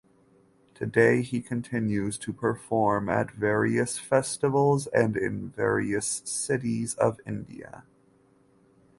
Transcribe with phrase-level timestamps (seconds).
[0.73, 7.83] Today he continues to perform at various festivals and in various cities of India.